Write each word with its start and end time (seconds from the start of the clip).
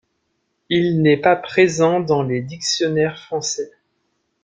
Il 0.71 1.03
n'est 1.03 1.21
pas 1.21 1.35
présent 1.35 1.99
dans 1.99 2.23
les 2.23 2.41
dictionnaires 2.41 3.19
français. 3.19 3.71